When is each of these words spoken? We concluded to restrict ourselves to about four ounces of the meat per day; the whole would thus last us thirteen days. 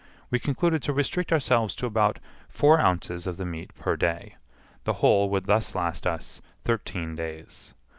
We 0.31 0.39
concluded 0.39 0.81
to 0.81 0.93
restrict 0.93 1.31
ourselves 1.31 1.75
to 1.75 1.85
about 1.85 2.17
four 2.49 2.79
ounces 2.79 3.27
of 3.27 3.37
the 3.37 3.45
meat 3.45 3.71
per 3.75 3.95
day; 3.95 4.35
the 4.83 4.93
whole 4.93 5.29
would 5.29 5.45
thus 5.45 5.75
last 5.75 6.07
us 6.07 6.41
thirteen 6.63 7.13
days. 7.15 7.75